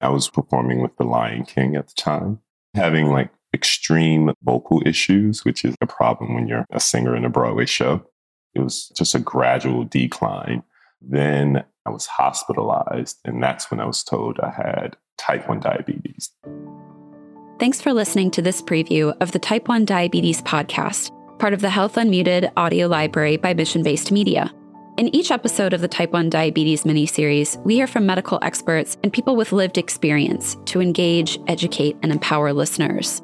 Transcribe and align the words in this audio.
I 0.00 0.08
was 0.10 0.28
performing 0.28 0.80
with 0.80 0.96
the 0.96 1.04
Lion 1.04 1.44
King 1.44 1.76
at 1.76 1.88
the 1.88 1.94
time, 1.94 2.40
having 2.74 3.10
like 3.10 3.30
extreme 3.54 4.32
vocal 4.42 4.82
issues, 4.86 5.44
which 5.44 5.64
is 5.64 5.74
a 5.80 5.86
problem 5.86 6.34
when 6.34 6.46
you're 6.46 6.66
a 6.70 6.80
singer 6.80 7.16
in 7.16 7.24
a 7.24 7.30
Broadway 7.30 7.66
show. 7.66 8.06
It 8.54 8.60
was 8.60 8.88
just 8.96 9.14
a 9.14 9.18
gradual 9.18 9.84
decline. 9.84 10.62
Then 11.00 11.64
I 11.86 11.90
was 11.90 12.06
hospitalized, 12.06 13.18
and 13.24 13.42
that's 13.42 13.70
when 13.70 13.80
I 13.80 13.86
was 13.86 14.04
told 14.04 14.38
I 14.40 14.50
had 14.50 14.96
type 15.16 15.48
1 15.48 15.60
diabetes. 15.60 16.30
Thanks 17.58 17.80
for 17.80 17.92
listening 17.92 18.30
to 18.32 18.42
this 18.42 18.62
preview 18.62 19.16
of 19.20 19.32
the 19.32 19.38
Type 19.38 19.66
1 19.68 19.84
Diabetes 19.84 20.42
podcast, 20.42 21.10
part 21.38 21.54
of 21.54 21.60
the 21.60 21.70
Health 21.70 21.96
Unmuted 21.96 22.52
audio 22.56 22.86
library 22.86 23.36
by 23.36 23.52
Mission 23.54 23.82
Based 23.82 24.12
Media. 24.12 24.52
In 24.98 25.14
each 25.14 25.30
episode 25.30 25.74
of 25.74 25.80
the 25.80 25.86
Type 25.86 26.10
1 26.10 26.28
Diabetes 26.28 26.84
mini-series, 26.84 27.56
we 27.58 27.76
hear 27.76 27.86
from 27.86 28.04
medical 28.04 28.40
experts 28.42 28.96
and 29.04 29.12
people 29.12 29.36
with 29.36 29.52
lived 29.52 29.78
experience 29.78 30.56
to 30.64 30.80
engage, 30.80 31.38
educate, 31.46 31.96
and 32.02 32.10
empower 32.10 32.52
listeners. 32.52 33.22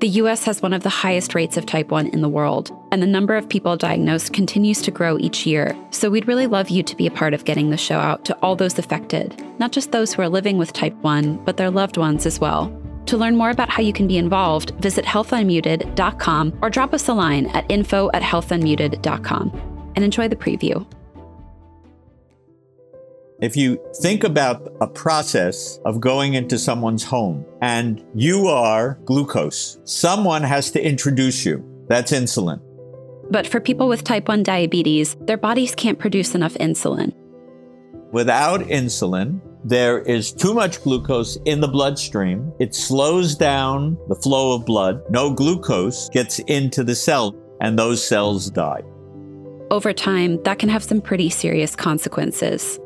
The 0.00 0.08
US 0.08 0.44
has 0.44 0.60
one 0.60 0.74
of 0.74 0.82
the 0.82 0.90
highest 0.90 1.34
rates 1.34 1.56
of 1.56 1.64
type 1.64 1.90
1 1.90 2.08
in 2.08 2.20
the 2.20 2.28
world, 2.28 2.70
and 2.92 3.00
the 3.00 3.06
number 3.06 3.34
of 3.34 3.48
people 3.48 3.78
diagnosed 3.78 4.34
continues 4.34 4.82
to 4.82 4.90
grow 4.90 5.16
each 5.16 5.46
year. 5.46 5.74
So 5.90 6.10
we'd 6.10 6.28
really 6.28 6.46
love 6.46 6.68
you 6.68 6.82
to 6.82 6.94
be 6.94 7.06
a 7.06 7.10
part 7.10 7.32
of 7.32 7.46
getting 7.46 7.70
the 7.70 7.78
show 7.78 7.98
out 7.98 8.26
to 8.26 8.36
all 8.42 8.54
those 8.54 8.78
affected, 8.78 9.42
not 9.58 9.72
just 9.72 9.92
those 9.92 10.12
who 10.12 10.20
are 10.20 10.28
living 10.28 10.58
with 10.58 10.74
type 10.74 10.96
1, 10.96 11.46
but 11.46 11.56
their 11.56 11.70
loved 11.70 11.96
ones 11.96 12.26
as 12.26 12.40
well. 12.40 12.70
To 13.06 13.16
learn 13.16 13.36
more 13.36 13.48
about 13.48 13.70
how 13.70 13.80
you 13.80 13.94
can 13.94 14.06
be 14.06 14.18
involved, 14.18 14.72
visit 14.82 15.06
healthunmuted.com 15.06 16.58
or 16.60 16.68
drop 16.68 16.92
us 16.92 17.08
a 17.08 17.14
line 17.14 17.46
at 17.54 17.64
info 17.70 18.10
at 18.12 18.20
healthunmuted.com. 18.20 19.72
And 19.96 20.04
enjoy 20.04 20.28
the 20.28 20.36
preview. 20.36 20.86
If 23.38 23.54
you 23.54 23.78
think 23.96 24.24
about 24.24 24.66
a 24.80 24.86
process 24.86 25.78
of 25.84 26.00
going 26.00 26.32
into 26.32 26.58
someone's 26.58 27.04
home 27.04 27.44
and 27.60 28.02
you 28.14 28.46
are 28.46 28.98
glucose, 29.04 29.78
someone 29.84 30.42
has 30.42 30.70
to 30.70 30.82
introduce 30.82 31.44
you. 31.44 31.62
That's 31.86 32.12
insulin. 32.12 32.62
But 33.30 33.46
for 33.46 33.60
people 33.60 33.88
with 33.88 34.04
type 34.04 34.28
1 34.28 34.42
diabetes, 34.42 35.16
their 35.20 35.36
bodies 35.36 35.74
can't 35.74 35.98
produce 35.98 36.34
enough 36.34 36.54
insulin. 36.54 37.12
Without 38.10 38.60
insulin, 38.60 39.42
there 39.64 39.98
is 39.98 40.32
too 40.32 40.54
much 40.54 40.82
glucose 40.82 41.36
in 41.44 41.60
the 41.60 41.68
bloodstream. 41.68 42.52
It 42.58 42.74
slows 42.74 43.34
down 43.34 43.98
the 44.08 44.14
flow 44.14 44.54
of 44.54 44.64
blood. 44.64 45.02
No 45.10 45.30
glucose 45.30 46.08
gets 46.08 46.38
into 46.38 46.82
the 46.82 46.94
cell, 46.94 47.36
and 47.60 47.78
those 47.78 48.02
cells 48.02 48.48
die. 48.48 48.80
Over 49.70 49.92
time, 49.92 50.42
that 50.44 50.58
can 50.58 50.70
have 50.70 50.84
some 50.84 51.02
pretty 51.02 51.28
serious 51.28 51.76
consequences. 51.76 52.78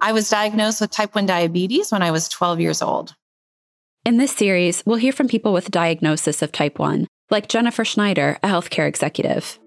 I 0.00 0.12
was 0.12 0.28
diagnosed 0.28 0.80
with 0.80 0.90
type 0.90 1.14
1 1.14 1.26
diabetes 1.26 1.90
when 1.90 2.02
I 2.02 2.10
was 2.10 2.28
12 2.28 2.60
years 2.60 2.82
old. 2.82 3.14
In 4.04 4.18
this 4.18 4.32
series, 4.32 4.82
we'll 4.84 4.96
hear 4.96 5.12
from 5.12 5.26
people 5.26 5.52
with 5.52 5.70
diagnosis 5.70 6.42
of 6.42 6.52
type 6.52 6.78
1, 6.78 7.06
like 7.30 7.48
Jennifer 7.48 7.84
Schneider, 7.84 8.38
a 8.42 8.48
healthcare 8.48 8.86
executive. 8.86 9.58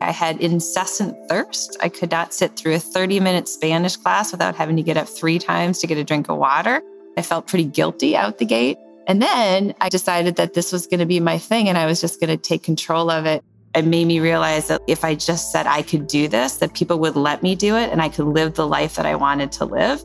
I 0.00 0.12
had 0.12 0.40
incessant 0.40 1.16
thirst. 1.28 1.76
I 1.82 1.88
could 1.88 2.10
not 2.10 2.32
sit 2.32 2.56
through 2.56 2.74
a 2.74 2.78
30 2.78 3.20
minute 3.20 3.48
Spanish 3.48 3.96
class 3.96 4.32
without 4.32 4.54
having 4.54 4.76
to 4.76 4.82
get 4.82 4.96
up 4.96 5.08
three 5.08 5.38
times 5.38 5.80
to 5.80 5.86
get 5.86 5.98
a 5.98 6.04
drink 6.04 6.30
of 6.30 6.38
water. 6.38 6.80
I 7.18 7.22
felt 7.22 7.48
pretty 7.48 7.66
guilty 7.66 8.16
out 8.16 8.38
the 8.38 8.46
gate. 8.46 8.78
And 9.06 9.20
then 9.20 9.74
I 9.80 9.88
decided 9.88 10.36
that 10.36 10.54
this 10.54 10.72
was 10.72 10.86
going 10.86 11.00
to 11.00 11.06
be 11.06 11.20
my 11.20 11.36
thing 11.36 11.68
and 11.68 11.76
I 11.76 11.86
was 11.86 12.00
just 12.00 12.20
going 12.20 12.30
to 12.30 12.36
take 12.36 12.62
control 12.62 13.10
of 13.10 13.26
it 13.26 13.44
it 13.74 13.84
made 13.84 14.06
me 14.06 14.18
realize 14.20 14.68
that 14.68 14.82
if 14.88 15.04
I 15.04 15.14
just 15.14 15.52
said 15.52 15.66
I 15.66 15.82
could 15.82 16.06
do 16.06 16.26
this, 16.28 16.56
that 16.56 16.74
people 16.74 16.98
would 16.98 17.16
let 17.16 17.42
me 17.42 17.54
do 17.54 17.76
it 17.76 17.90
and 17.90 18.02
I 18.02 18.08
could 18.08 18.26
live 18.26 18.54
the 18.54 18.66
life 18.66 18.96
that 18.96 19.06
I 19.06 19.14
wanted 19.14 19.52
to 19.52 19.64
live. 19.64 20.04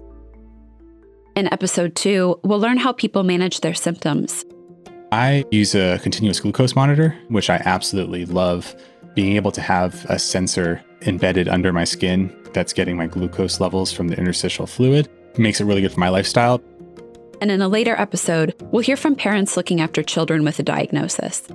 In 1.35 1.51
episode 1.51 1.95
two, 1.95 2.39
we'll 2.43 2.59
learn 2.59 2.77
how 2.77 2.93
people 2.93 3.23
manage 3.23 3.61
their 3.61 3.73
symptoms. 3.73 4.45
I 5.11 5.45
use 5.51 5.75
a 5.75 5.99
continuous 5.99 6.39
glucose 6.39 6.75
monitor, 6.75 7.17
which 7.29 7.49
I 7.49 7.61
absolutely 7.65 8.25
love. 8.25 8.75
Being 9.15 9.35
able 9.35 9.51
to 9.51 9.61
have 9.61 10.05
a 10.09 10.19
sensor 10.19 10.83
embedded 11.01 11.47
under 11.47 11.73
my 11.73 11.85
skin 11.85 12.35
that's 12.53 12.73
getting 12.73 12.97
my 12.97 13.07
glucose 13.07 13.59
levels 13.59 13.91
from 13.91 14.09
the 14.09 14.17
interstitial 14.17 14.67
fluid 14.67 15.09
makes 15.37 15.59
it 15.59 15.65
really 15.65 15.81
good 15.81 15.91
for 15.91 15.99
my 15.99 16.09
lifestyle. 16.09 16.61
And 17.41 17.51
in 17.51 17.61
a 17.61 17.67
later 17.67 17.95
episode, 17.97 18.55
we'll 18.71 18.83
hear 18.83 18.97
from 18.97 19.15
parents 19.15 19.57
looking 19.57 19.81
after 19.81 20.03
children 20.03 20.43
with 20.43 20.59
a 20.59 20.63
diagnosis. 20.63 21.47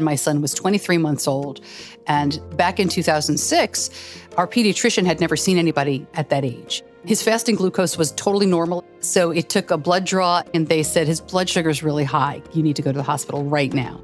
My 0.00 0.14
son 0.14 0.40
was 0.40 0.54
23 0.54 0.98
months 0.98 1.28
old. 1.28 1.60
And 2.06 2.40
back 2.56 2.80
in 2.80 2.88
2006, 2.88 3.90
our 4.36 4.46
pediatrician 4.46 5.04
had 5.04 5.20
never 5.20 5.36
seen 5.36 5.58
anybody 5.58 6.06
at 6.14 6.30
that 6.30 6.44
age. 6.44 6.82
His 7.04 7.22
fasting 7.22 7.56
glucose 7.56 7.98
was 7.98 8.12
totally 8.12 8.46
normal. 8.46 8.84
So 9.00 9.30
it 9.30 9.48
took 9.48 9.70
a 9.70 9.76
blood 9.76 10.04
draw, 10.04 10.42
and 10.54 10.68
they 10.68 10.82
said 10.82 11.06
his 11.06 11.20
blood 11.20 11.48
sugar 11.48 11.70
is 11.70 11.82
really 11.82 12.04
high. 12.04 12.42
You 12.52 12.62
need 12.62 12.76
to 12.76 12.82
go 12.82 12.92
to 12.92 12.96
the 12.96 13.02
hospital 13.02 13.44
right 13.44 13.72
now. 13.72 14.00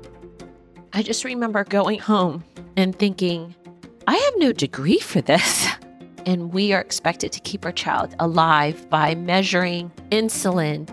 I 0.93 1.03
just 1.03 1.25
remember 1.25 1.63
going 1.65 2.01
home 2.01 2.45
and 2.77 2.99
thinking, 2.99 3.55
I 4.07 4.17
have 4.17 4.35
no 4.39 4.53
degree 4.53 4.99
for 4.99 5.21
this. 5.21 5.69
And 6.27 6.53
we 6.53 6.75
are 6.75 6.81
expected 6.81 7.33
to 7.33 7.41
keep 7.41 7.65
our 7.65 7.73
child 7.73 8.15
alive 8.19 8.91
by 8.91 9.15
measuring 9.15 9.91
insulin. 10.11 10.87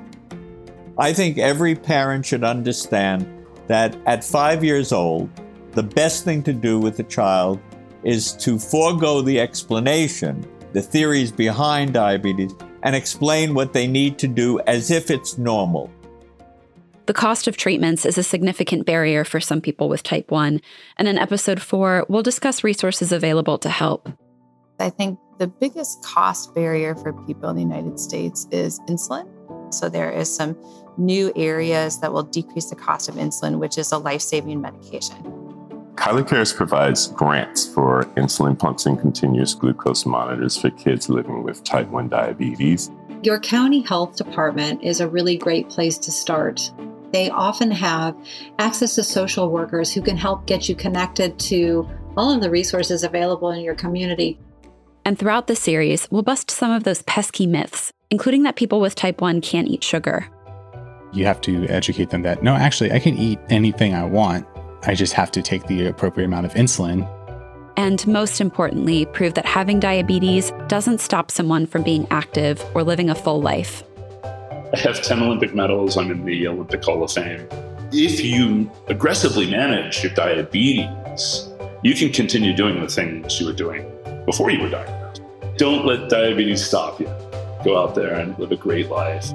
I 0.98 1.12
think 1.12 1.38
every 1.38 1.76
parent 1.76 2.26
should 2.26 2.46
understand 2.46 3.35
that 3.68 3.96
at 4.06 4.24
five 4.24 4.64
years 4.64 4.92
old, 4.92 5.30
the 5.72 5.84
best 5.84 6.24
thing 6.24 6.42
to 6.44 6.54
do 6.54 6.80
with 6.80 6.98
the 6.98 7.04
child 7.04 7.60
is 8.04 8.34
to 8.34 8.58
forego 8.60 9.22
the 9.22 9.40
explanation, 9.40 10.46
the 10.74 10.82
theories 10.82 11.32
behind 11.32 11.94
diabetes, 11.94 12.54
and 12.84 12.96
explain 12.96 13.54
what 13.54 13.74
they 13.74 13.88
need 13.88 14.18
to 14.20 14.28
do 14.28 14.60
as 14.68 14.92
if 14.92 15.10
it's 15.10 15.38
normal. 15.38 15.92
The 17.08 17.14
cost 17.14 17.48
of 17.48 17.58
treatments 17.58 18.06
is 18.06 18.18
a 18.18 18.24
significant 18.24 18.86
barrier 18.86 19.24
for 19.24 19.40
some 19.40 19.62
people 19.62 19.90
with 19.90 20.02
type 20.02 20.32
1, 20.32 20.60
and 20.98 21.08
in 21.08 21.18
episode 21.18 21.62
4, 21.62 22.06
we'll 22.10 22.24
discuss 22.24 22.64
resources 22.64 23.12
available 23.12 23.58
to 23.60 23.70
help. 23.70 24.10
I 24.80 24.90
think 24.90 25.20
the 25.38 25.48
biggest 25.48 26.04
cost 26.04 26.56
barrier 26.56 26.96
for 26.96 27.14
people 27.26 27.50
in 27.50 27.56
the 27.56 27.62
United 27.62 28.00
States 28.00 28.48
is 28.52 28.80
insulin. 28.88 29.30
So 29.78 29.90
there 29.90 30.12
is 30.12 30.34
some 30.34 30.58
new 30.98 31.32
areas 31.36 32.00
that 32.00 32.12
will 32.12 32.24
decrease 32.24 32.70
the 32.70 32.76
cost 32.76 33.10
of 33.10 33.16
insulin, 33.16 33.60
which 33.60 33.78
is 33.78 33.92
a 33.92 33.98
life 33.98 34.22
saving 34.22 34.62
medication. 34.62 35.18
Kylie 35.96 36.28
Cares 36.28 36.52
provides 36.52 37.08
grants 37.08 37.66
for 37.66 38.04
insulin 38.18 38.60
pumps 38.60 38.86
and 38.86 39.00
continuous 39.00 39.54
glucose 39.54 40.06
monitors 40.06 40.58
for 40.58 40.70
kids 40.72 41.10
living 41.10 41.44
with 41.44 41.64
type 41.64 41.88
1 41.90 42.10
diabetes. 42.10 42.92
Your 43.24 43.40
county 43.40 43.82
health 43.82 44.18
department 44.18 44.84
is 44.84 45.00
a 45.00 45.08
really 45.08 45.38
great 45.38 45.70
place 45.70 45.98
to 46.00 46.12
start. 46.12 46.72
They 47.12 47.30
often 47.30 47.72
have 47.72 48.16
access 48.60 48.96
to 48.96 49.04
social 49.04 49.50
workers 49.50 49.94
who 49.94 50.02
can 50.02 50.18
help 50.18 50.46
get 50.46 50.68
you 50.68 50.76
connected 50.76 51.40
to 51.40 51.90
all 52.18 52.32
of 52.32 52.42
the 52.42 52.50
resources 52.50 53.04
available 53.04 53.52
in 53.52 53.62
your 53.62 53.76
community. 53.76 54.38
And 55.06 55.18
throughout 55.18 55.48
the 55.48 55.56
series, 55.56 56.10
we'll 56.12 56.24
bust 56.24 56.52
some 56.52 56.72
of 56.72 56.84
those 56.84 57.04
pesky 57.04 57.48
myths, 57.48 57.94
including 58.16 58.44
that 58.44 58.56
people 58.56 58.80
with 58.80 58.96
type 58.96 59.20
1 59.22 59.42
can't 59.42 59.68
eat 59.68 59.84
sugar 59.84 60.18
you 61.16 61.26
have 61.26 61.42
to 61.42 61.66
educate 61.68 62.10
them 62.10 62.22
that 62.24 62.44
no, 62.44 62.54
actually, 62.54 62.92
I 62.92 63.00
can 63.00 63.18
eat 63.18 63.40
anything 63.50 63.94
I 63.94 64.04
want. 64.04 64.46
I 64.84 64.94
just 64.94 65.14
have 65.14 65.32
to 65.32 65.42
take 65.42 65.66
the 65.68 65.88
appropriate 65.88 66.28
amount 66.28 66.46
of 66.46 66.54
insulin. 66.54 67.10
And 67.78 68.06
most 68.08 68.40
importantly, 68.40 69.06
prove 69.08 69.34
that 69.34 69.46
having 69.46 69.80
diabetes 69.80 70.52
doesn't 70.68 71.00
stop 71.00 71.32
someone 71.32 71.66
from 71.66 71.84
being 71.84 72.08
active 72.12 72.64
or 72.74 72.84
living 72.84 73.10
a 73.10 73.16
full 73.16 73.42
life. 73.42 73.84
I 74.24 74.78
have 74.80 75.02
10 75.02 75.22
Olympic 75.22 75.56
medals. 75.56 75.98
I'm 75.98 76.12
in 76.12 76.26
the 76.26 76.48
Olympic 76.48 76.84
Hall 76.84 77.04
of 77.04 77.12
Fame. 77.12 77.48
If 77.92 78.24
you 78.24 78.70
aggressively 78.88 79.50
manage 79.50 80.04
your 80.04 80.14
diabetes, 80.14 81.50
you 81.84 81.94
can 81.94 82.12
continue 82.12 82.54
doing 82.54 82.82
the 82.82 82.88
things 82.88 83.40
you 83.40 83.46
were 83.46 83.54
doing 83.54 83.90
before 84.26 84.52
you 84.52 84.62
were 84.62 84.70
diagnosed. 84.70 85.22
Don't 85.58 85.86
let 85.86 86.10
diabetes 86.10 86.66
stop 86.66 87.00
you. 87.00 87.08
Go 87.66 87.80
out 87.80 87.96
there 87.96 88.14
and 88.14 88.38
live 88.38 88.52
a 88.52 88.56
great 88.56 88.92
life. 88.92 89.34